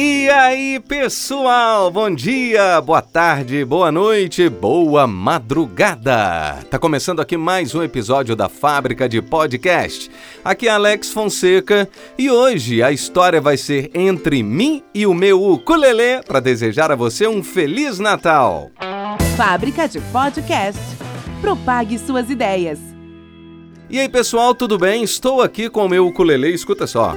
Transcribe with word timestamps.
E 0.00 0.30
aí, 0.30 0.78
pessoal? 0.78 1.90
Bom 1.90 2.08
dia, 2.08 2.80
boa 2.80 3.02
tarde, 3.02 3.64
boa 3.64 3.90
noite, 3.90 4.48
boa 4.48 5.08
madrugada. 5.08 6.64
Tá 6.70 6.78
começando 6.78 7.18
aqui 7.18 7.36
mais 7.36 7.74
um 7.74 7.82
episódio 7.82 8.36
da 8.36 8.48
Fábrica 8.48 9.08
de 9.08 9.20
Podcast. 9.20 10.08
Aqui 10.44 10.68
é 10.68 10.70
Alex 10.70 11.10
Fonseca 11.10 11.88
e 12.16 12.30
hoje 12.30 12.80
a 12.80 12.92
história 12.92 13.40
vai 13.40 13.56
ser 13.56 13.90
entre 13.92 14.40
mim 14.40 14.84
e 14.94 15.04
o 15.04 15.12
meu 15.12 15.42
ukulele 15.42 16.22
para 16.24 16.38
desejar 16.38 16.92
a 16.92 16.94
você 16.94 17.26
um 17.26 17.42
feliz 17.42 17.98
Natal. 17.98 18.70
Fábrica 19.36 19.88
de 19.88 19.98
Podcast. 20.12 20.80
Propague 21.40 21.98
suas 21.98 22.30
ideias. 22.30 22.78
E 23.90 23.98
aí, 23.98 24.08
pessoal, 24.08 24.54
tudo 24.54 24.78
bem? 24.78 25.02
Estou 25.02 25.42
aqui 25.42 25.68
com 25.68 25.86
o 25.86 25.88
meu 25.88 26.06
ukulele, 26.06 26.54
escuta 26.54 26.86
só. 26.86 27.16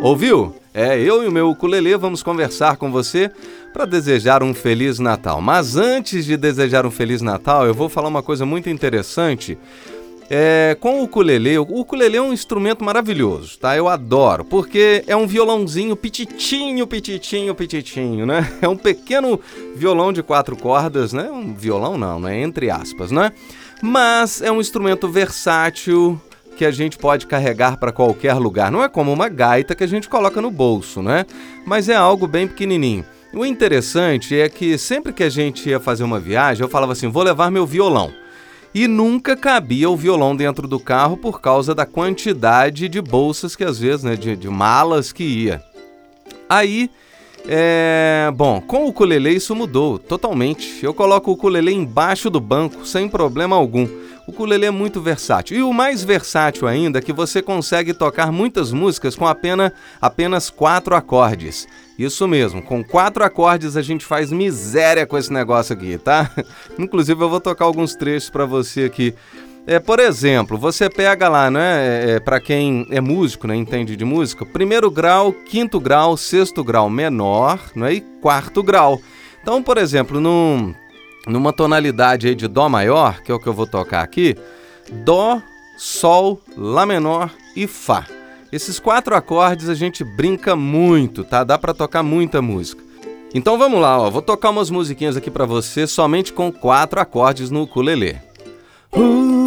Ouviu? 0.00 0.59
É, 0.72 1.00
eu 1.00 1.24
e 1.24 1.26
o 1.26 1.32
meu 1.32 1.50
ukulele 1.50 1.96
vamos 1.96 2.22
conversar 2.22 2.76
com 2.76 2.92
você 2.92 3.30
para 3.72 3.84
desejar 3.84 4.42
um 4.42 4.54
Feliz 4.54 4.98
Natal. 4.98 5.40
Mas 5.40 5.76
antes 5.76 6.24
de 6.24 6.36
desejar 6.36 6.86
um 6.86 6.90
Feliz 6.90 7.20
Natal, 7.20 7.66
eu 7.66 7.74
vou 7.74 7.88
falar 7.88 8.08
uma 8.08 8.22
coisa 8.22 8.46
muito 8.46 8.70
interessante. 8.70 9.58
É, 10.32 10.76
com 10.78 11.00
o 11.00 11.02
ukulele, 11.02 11.58
o 11.58 11.62
ukulele 11.62 12.16
é 12.16 12.22
um 12.22 12.32
instrumento 12.32 12.84
maravilhoso, 12.84 13.58
tá? 13.58 13.76
Eu 13.76 13.88
adoro, 13.88 14.44
porque 14.44 15.02
é 15.08 15.16
um 15.16 15.26
violãozinho 15.26 15.96
pititinho, 15.96 16.86
pititinho, 16.86 17.52
pititinho, 17.52 18.24
né? 18.24 18.48
É 18.62 18.68
um 18.68 18.76
pequeno 18.76 19.40
violão 19.74 20.12
de 20.12 20.22
quatro 20.22 20.56
cordas, 20.56 21.12
né? 21.12 21.28
Um 21.28 21.52
violão 21.52 21.98
não, 21.98 22.20
né? 22.20 22.40
Entre 22.40 22.70
aspas, 22.70 23.10
né? 23.10 23.32
Mas 23.82 24.40
é 24.40 24.52
um 24.52 24.60
instrumento 24.60 25.08
versátil, 25.08 26.20
que 26.60 26.64
a 26.66 26.70
gente 26.70 26.98
pode 26.98 27.26
carregar 27.26 27.78
para 27.78 27.90
qualquer 27.90 28.34
lugar. 28.34 28.70
Não 28.70 28.84
é 28.84 28.88
como 28.88 29.10
uma 29.10 29.30
gaita 29.30 29.74
que 29.74 29.82
a 29.82 29.86
gente 29.86 30.10
coloca 30.10 30.42
no 30.42 30.50
bolso, 30.50 31.00
né? 31.00 31.24
Mas 31.64 31.88
é 31.88 31.96
algo 31.96 32.26
bem 32.26 32.46
pequenininho. 32.46 33.02
O 33.32 33.46
interessante 33.46 34.38
é 34.38 34.46
que 34.46 34.76
sempre 34.76 35.10
que 35.14 35.22
a 35.22 35.30
gente 35.30 35.66
ia 35.70 35.80
fazer 35.80 36.04
uma 36.04 36.20
viagem, 36.20 36.62
eu 36.62 36.68
falava 36.68 36.92
assim: 36.92 37.08
vou 37.08 37.22
levar 37.22 37.50
meu 37.50 37.64
violão. 37.64 38.12
E 38.74 38.86
nunca 38.86 39.34
cabia 39.34 39.88
o 39.88 39.96
violão 39.96 40.36
dentro 40.36 40.68
do 40.68 40.78
carro 40.78 41.16
por 41.16 41.40
causa 41.40 41.74
da 41.74 41.86
quantidade 41.86 42.90
de 42.90 43.00
bolsas 43.00 43.56
que 43.56 43.64
às 43.64 43.78
vezes, 43.78 44.04
né, 44.04 44.14
de, 44.14 44.36
de 44.36 44.48
malas 44.50 45.12
que 45.12 45.24
ia. 45.24 45.62
Aí, 46.46 46.90
é, 47.48 48.30
bom, 48.36 48.60
com 48.60 48.84
o 48.84 48.88
ukulele 48.88 49.30
isso 49.30 49.56
mudou 49.56 49.98
totalmente. 49.98 50.84
Eu 50.84 50.92
coloco 50.92 51.30
o 51.30 51.34
ukulele 51.34 51.72
embaixo 51.72 52.28
do 52.28 52.38
banco 52.38 52.84
sem 52.84 53.08
problema 53.08 53.56
algum. 53.56 53.88
O 54.30 54.32
ukulele 54.32 54.64
é 54.64 54.70
muito 54.70 55.00
versátil. 55.00 55.58
E 55.58 55.62
o 55.64 55.72
mais 55.72 56.04
versátil 56.04 56.68
ainda 56.68 57.00
é 57.00 57.02
que 57.02 57.12
você 57.12 57.42
consegue 57.42 57.92
tocar 57.92 58.30
muitas 58.30 58.70
músicas 58.70 59.16
com 59.16 59.26
apenas, 59.26 59.72
apenas 60.00 60.48
quatro 60.48 60.94
acordes. 60.94 61.66
Isso 61.98 62.28
mesmo, 62.28 62.62
com 62.62 62.84
quatro 62.84 63.24
acordes 63.24 63.76
a 63.76 63.82
gente 63.82 64.04
faz 64.04 64.30
miséria 64.30 65.04
com 65.04 65.18
esse 65.18 65.32
negócio 65.32 65.74
aqui, 65.74 65.98
tá? 65.98 66.30
Inclusive 66.78 67.20
eu 67.20 67.28
vou 67.28 67.40
tocar 67.40 67.64
alguns 67.64 67.96
trechos 67.96 68.30
para 68.30 68.46
você 68.46 68.84
aqui. 68.84 69.12
É, 69.66 69.80
por 69.80 69.98
exemplo, 69.98 70.56
você 70.56 70.88
pega 70.88 71.28
lá, 71.28 71.50
né, 71.50 71.80
é, 71.84 72.10
é 72.12 72.20
para 72.20 72.40
quem 72.40 72.86
é 72.88 73.00
músico, 73.00 73.48
né, 73.48 73.56
entende 73.56 73.96
de 73.96 74.04
música, 74.04 74.46
primeiro 74.46 74.88
grau, 74.92 75.32
quinto 75.32 75.80
grau, 75.80 76.16
sexto 76.16 76.62
grau 76.62 76.88
menor, 76.88 77.58
né, 77.74 77.94
e 77.94 78.00
quarto 78.00 78.62
grau. 78.62 79.00
Então, 79.42 79.60
por 79.60 79.76
exemplo, 79.76 80.20
num 80.20 80.72
numa 81.30 81.52
tonalidade 81.52 82.28
aí 82.28 82.34
de 82.34 82.48
Dó 82.48 82.68
maior, 82.68 83.22
que 83.22 83.30
é 83.30 83.34
o 83.34 83.38
que 83.38 83.46
eu 83.46 83.54
vou 83.54 83.66
tocar 83.66 84.02
aqui, 84.02 84.36
Dó, 85.04 85.40
Sol, 85.78 86.40
Lá 86.56 86.84
menor 86.84 87.30
e 87.56 87.66
Fá. 87.66 88.06
Esses 88.52 88.80
quatro 88.80 89.14
acordes 89.14 89.68
a 89.68 89.74
gente 89.74 90.02
brinca 90.02 90.56
muito, 90.56 91.22
tá? 91.22 91.44
Dá 91.44 91.56
para 91.56 91.72
tocar 91.72 92.02
muita 92.02 92.42
música. 92.42 92.82
Então 93.32 93.56
vamos 93.56 93.80
lá, 93.80 93.98
ó. 93.98 94.10
Vou 94.10 94.22
tocar 94.22 94.50
umas 94.50 94.70
musiquinhas 94.70 95.16
aqui 95.16 95.30
para 95.30 95.46
você 95.46 95.86
somente 95.86 96.32
com 96.32 96.50
quatro 96.50 97.00
acordes 97.00 97.50
no 97.50 97.62
ukulele. 97.62 98.18
Uh, 98.92 99.39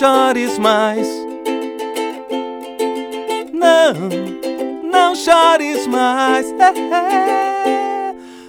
chores 0.00 0.58
mais. 0.58 1.06
Não, 3.52 3.92
não 4.90 5.14
chores 5.14 5.86
mais. 5.86 6.46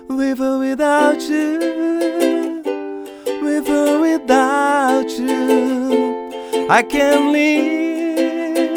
With 0.09 0.39
or 0.39 0.59
without 0.59 1.21
you, 1.29 1.59
with 3.43 3.67
without 3.99 5.11
you, 5.19 6.29
I 6.69 6.83
can 6.83 7.33
live 7.33 8.69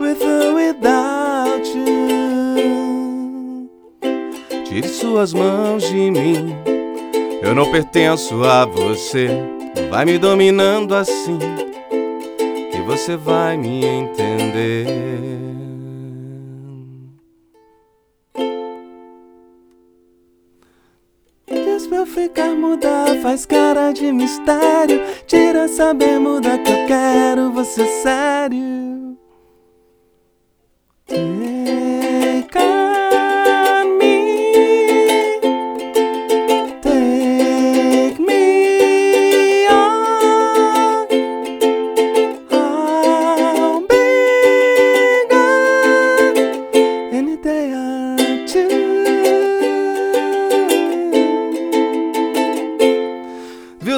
with 0.00 0.20
without 0.54 1.64
you. 1.72 3.70
Tire 4.64 4.88
suas 4.88 5.32
mãos 5.32 5.84
de 5.84 6.10
mim, 6.10 6.52
eu 7.42 7.54
não 7.54 7.70
pertenço 7.70 8.42
a 8.42 8.64
você. 8.64 9.30
Vai 9.90 10.04
me 10.04 10.18
dominando 10.18 10.94
assim 10.94 11.38
que 12.70 12.80
você 12.82 13.16
vai 13.16 13.56
me 13.56 13.84
entender. 13.84 14.86
Diz 21.46 21.86
pra 21.86 21.98
eu 21.98 22.06
ficar 22.06 22.54
muda, 22.54 23.20
faz 23.22 23.46
cara 23.46 23.92
de 23.92 24.12
mistério. 24.12 25.00
Tira 25.26 25.60
essa 25.60 25.94
bermuda 25.94 26.58
que 26.58 26.70
eu 26.70 26.86
quero 26.86 27.52
você 27.52 27.86
sério. 28.02 28.94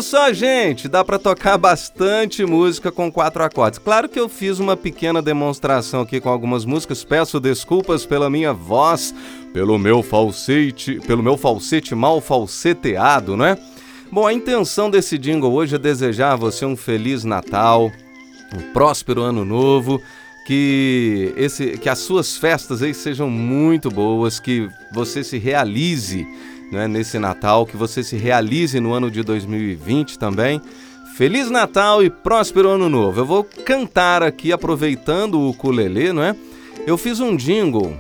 Só, 0.03 0.33
gente, 0.33 0.89
dá 0.89 1.05
para 1.05 1.19
tocar 1.19 1.57
bastante 1.57 2.45
música 2.45 2.91
com 2.91 3.13
quatro 3.13 3.43
acordes. 3.45 3.79
Claro 3.79 4.09
que 4.09 4.19
eu 4.19 4.29
fiz 4.29 4.59
uma 4.59 4.77
pequena 4.77 5.23
demonstração 5.23 6.01
aqui 6.01 6.21
com 6.21 6.29
algumas 6.29 6.65
músicas. 6.65 7.05
Peço 7.05 7.39
desculpas 7.39 8.05
pela 8.05 8.29
minha 8.29 8.53
voz, 8.53 9.15
pelo 9.53 9.79
meu 9.79 10.03
falsete, 10.03 10.99
pelo 11.07 11.23
meu 11.23 11.37
falsete 11.37 11.95
mal 11.95 12.21
falseteado, 12.21 13.37
né? 13.37 13.57
Bom, 14.11 14.27
a 14.27 14.33
intenção 14.33 14.91
desse 14.91 15.17
jingle 15.19 15.53
hoje 15.53 15.77
é 15.77 15.79
desejar 15.79 16.33
a 16.33 16.37
você 16.37 16.65
um 16.65 16.77
feliz 16.77 17.23
Natal, 17.23 17.93
um 18.55 18.73
próspero 18.73 19.23
ano 19.23 19.45
novo, 19.45 20.01
que 20.47 21.33
esse 21.37 21.79
que 21.79 21.89
as 21.89 21.99
suas 21.99 22.37
festas 22.37 22.83
aí 22.83 22.95
sejam 22.95 23.29
muito 23.29 23.91
boas, 23.91 24.41
que 24.41 24.69
você 24.93 25.23
se 25.23 25.39
realize 25.39 26.27
né, 26.71 26.89
nesse 26.89 27.19
Natal, 27.19 27.67
que 27.67 27.77
você 27.77 28.03
se 28.03 28.17
realize 28.17 28.79
no 28.81 28.93
ano 28.93 29.11
de 29.11 29.23
2020 29.23 30.19
também. 30.19 30.61
Feliz 31.17 31.51
Natal 31.51 32.05
e 32.05 32.11
próspero 32.11 32.69
ano 32.69 32.89
novo. 32.89 33.21
Eu 33.21 33.25
vou 33.25 33.45
cantar 33.65 34.23
aqui 34.23 34.53
aproveitando 34.53 35.37
o 35.37 35.51
ukulele, 35.51 36.13
não 36.13 36.23
é? 36.23 36.37
Eu 36.87 36.99
fiz 36.99 37.21
um 37.21 37.35
jingle 37.37 37.97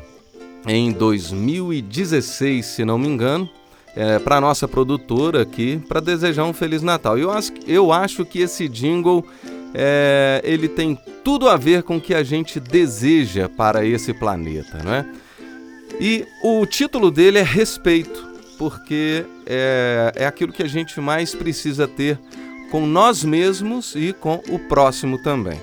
em 0.66 0.92
2016, 0.92 2.66
se 2.66 2.84
não 2.84 2.98
me 2.98 3.08
engano, 3.08 3.48
é, 3.94 4.18
para 4.18 4.40
nossa 4.40 4.68
produtora 4.68 5.42
aqui, 5.42 5.80
para 5.88 6.00
desejar 6.00 6.44
um 6.44 6.52
Feliz 6.52 6.82
Natal. 6.82 7.18
Eu 7.18 7.30
acho, 7.30 7.52
eu 7.66 7.92
acho 7.92 8.24
que 8.26 8.40
esse 8.40 8.68
jingle 8.68 9.24
é, 9.72 10.42
ele 10.44 10.68
tem 10.68 10.98
tudo 11.24 11.48
a 11.48 11.56
ver 11.56 11.82
com 11.82 11.96
o 11.96 12.00
que 12.00 12.14
a 12.14 12.22
gente 12.22 12.60
deseja 12.60 13.48
para 13.48 13.84
esse 13.86 14.12
planeta, 14.12 14.82
não 14.84 14.92
é? 14.92 15.06
E 15.98 16.26
o 16.42 16.66
título 16.66 17.10
dele 17.10 17.38
é 17.38 17.42
Respeito 17.42 18.35
porque 18.58 19.24
é, 19.46 20.12
é 20.16 20.26
aquilo 20.26 20.52
que 20.52 20.62
a 20.62 20.68
gente 20.68 21.00
mais 21.00 21.34
precisa 21.34 21.86
ter 21.86 22.18
com 22.70 22.86
nós 22.86 23.24
mesmos 23.24 23.94
e 23.94 24.12
com 24.12 24.42
o 24.48 24.58
próximo 24.58 25.22
também. 25.22 25.60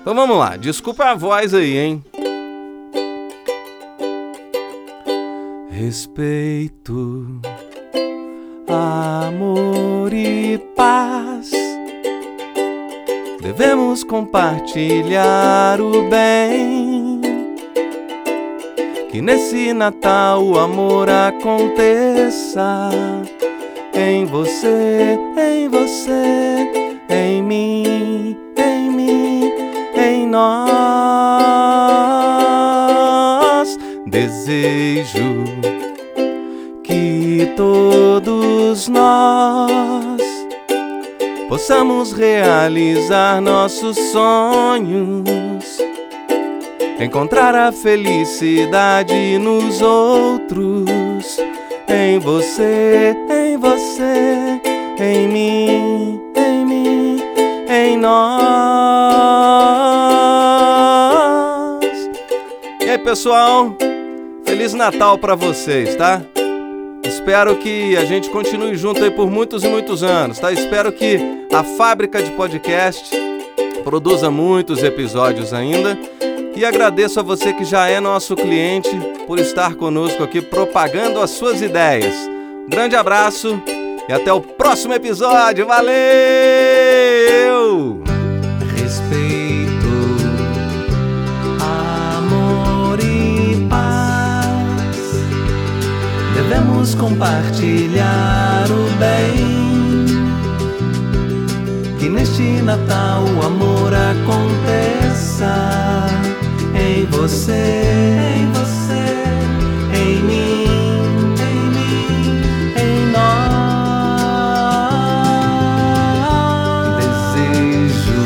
Então 0.00 0.14
vamos 0.14 0.36
lá, 0.38 0.56
desculpa 0.56 1.04
a 1.04 1.14
voz 1.14 1.54
aí, 1.54 1.76
hein? 1.76 2.04
Respeito 5.70 7.40
amor 8.70 10.12
e 10.12 10.58
paz. 10.76 11.50
Devemos 13.40 14.04
compartilhar 14.04 15.80
o 15.80 16.08
bem. 16.08 17.09
Que 19.10 19.20
nesse 19.20 19.72
Natal 19.72 20.44
o 20.44 20.56
amor 20.56 21.10
aconteça 21.10 22.90
em 23.92 24.24
você, 24.24 25.18
em 25.36 25.68
você, 25.68 26.94
em 27.08 27.42
mim, 27.42 28.38
em 28.56 28.88
mim, 28.88 29.52
em 29.96 30.28
nós. 30.28 30.70
Desejo 34.06 35.42
que 36.84 37.52
todos 37.56 38.86
nós 38.86 40.22
possamos 41.48 42.12
realizar 42.12 43.40
nossos 43.40 43.98
sonhos, 44.12 45.79
encontrar 47.00 47.54
a 47.54 47.72
felicidade 47.72 49.38
nos 49.38 49.80
outros, 49.80 51.38
em 51.88 52.18
você, 52.18 53.16
em 53.30 53.56
você, 53.56 54.60
em 54.98 55.26
mim, 55.26 56.20
em 56.36 56.66
mim, 56.66 57.22
em 57.70 57.96
nós. 57.96 58.20
E 62.84 62.90
aí, 62.90 62.98
pessoal? 62.98 63.74
Feliz 64.44 64.74
Natal 64.74 65.16
para 65.16 65.34
vocês, 65.34 65.96
tá? 65.96 66.20
Espero 67.02 67.56
que 67.56 67.96
a 67.96 68.04
gente 68.04 68.28
continue 68.28 68.76
junto 68.76 69.02
aí 69.02 69.10
por 69.10 69.30
muitos 69.30 69.64
e 69.64 69.68
muitos 69.68 70.02
anos, 70.02 70.38
tá? 70.38 70.52
Espero 70.52 70.92
que 70.92 71.46
a 71.50 71.64
fábrica 71.64 72.22
de 72.22 72.30
podcast 72.32 73.16
produza 73.82 74.30
muitos 74.30 74.82
episódios 74.82 75.54
ainda. 75.54 75.98
E 76.54 76.64
agradeço 76.64 77.20
a 77.20 77.22
você 77.22 77.52
que 77.52 77.64
já 77.64 77.86
é 77.86 78.00
nosso 78.00 78.34
cliente 78.34 78.90
por 79.26 79.38
estar 79.38 79.76
conosco 79.76 80.22
aqui 80.22 80.42
propagando 80.42 81.20
as 81.20 81.30
suas 81.30 81.62
ideias. 81.62 82.14
Um 82.66 82.68
grande 82.68 82.96
abraço 82.96 83.62
e 84.08 84.12
até 84.12 84.32
o 84.32 84.40
próximo 84.40 84.92
episódio. 84.92 85.66
Valeu! 85.66 85.90
Respeito, 88.76 89.86
amor 91.60 92.98
e 93.00 93.66
paz. 93.68 94.96
Devemos 96.34 96.94
compartilhar 96.96 98.66
o 98.68 98.90
bem. 98.98 99.60
Que 101.98 102.08
neste 102.08 102.42
Natal 102.62 103.22
o 103.22 103.46
amor 103.46 103.92
aconteça 103.94 105.89
você, 107.20 107.52
em 107.52 108.50
você, 108.50 109.04
em 109.94 110.22
mim, 110.22 110.64
em 111.38 111.60
mim, 111.76 112.40
em 112.78 113.12
nós. 113.12 113.36
Desejo 116.96 118.24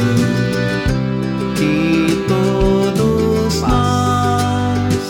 que 1.56 2.25
todos 2.29 3.61
nós 3.62 5.02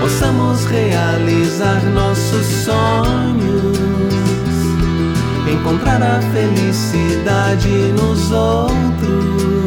possamos 0.00 0.64
realizar 0.64 1.82
nossos 1.92 2.46
sonhos, 2.64 3.78
encontrar 5.52 6.02
a 6.02 6.22
felicidade 6.32 7.92
nos 7.92 8.32
outros, 8.32 9.63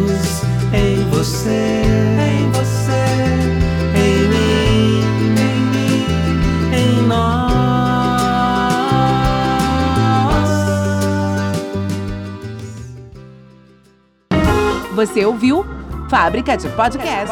Você 14.98 15.24
ouviu 15.24 15.64
Fábrica 16.10 16.58
de 16.58 16.68
Podcast. 16.70 17.28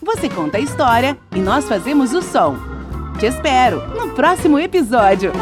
Você 0.00 0.28
conta 0.28 0.56
a 0.56 0.60
história 0.60 1.18
e 1.34 1.40
nós 1.40 1.66
fazemos 1.66 2.12
o 2.12 2.22
som. 2.22 2.56
Te 3.18 3.26
espero 3.26 3.80
no 3.88 4.14
próximo 4.14 4.56
episódio. 4.56 5.32